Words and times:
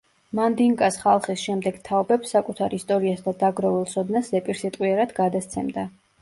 მანდინკას 0.37 0.95
ხალხი 1.01 1.35
შემდეგ 1.41 1.77
თაობებს 1.89 2.33
საკუთარ 2.35 2.73
ისტორიას 2.79 3.21
და 3.27 3.35
დაგროვილ 3.45 3.85
ცოდნას 3.93 4.33
ზეპირსიტყვიერად 4.33 5.15
გადასცემდა. 5.21 5.87